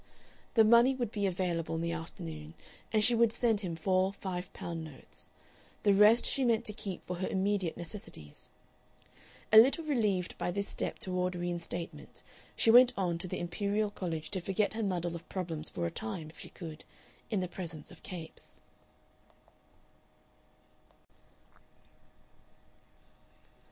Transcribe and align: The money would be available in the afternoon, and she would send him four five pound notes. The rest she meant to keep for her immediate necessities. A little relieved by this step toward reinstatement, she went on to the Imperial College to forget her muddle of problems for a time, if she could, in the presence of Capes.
The 0.55 0.63
money 0.63 0.95
would 0.95 1.11
be 1.11 1.27
available 1.27 1.75
in 1.75 1.81
the 1.81 1.91
afternoon, 1.91 2.55
and 2.91 3.03
she 3.03 3.13
would 3.13 3.31
send 3.31 3.59
him 3.61 3.75
four 3.75 4.11
five 4.13 4.51
pound 4.51 4.83
notes. 4.83 5.29
The 5.83 5.93
rest 5.93 6.25
she 6.25 6.43
meant 6.43 6.65
to 6.65 6.73
keep 6.73 7.05
for 7.05 7.17
her 7.17 7.27
immediate 7.27 7.77
necessities. 7.77 8.49
A 9.53 9.59
little 9.59 9.83
relieved 9.85 10.35
by 10.39 10.49
this 10.49 10.67
step 10.67 10.97
toward 10.97 11.35
reinstatement, 11.35 12.23
she 12.55 12.71
went 12.71 12.93
on 12.97 13.19
to 13.19 13.27
the 13.27 13.37
Imperial 13.39 13.91
College 13.91 14.31
to 14.31 14.41
forget 14.41 14.73
her 14.73 14.81
muddle 14.81 15.15
of 15.15 15.29
problems 15.29 15.69
for 15.69 15.85
a 15.85 15.91
time, 15.91 16.31
if 16.31 16.39
she 16.39 16.49
could, 16.49 16.83
in 17.29 17.39
the 17.39 17.47
presence 17.47 17.91
of 17.91 18.01
Capes. 18.01 18.59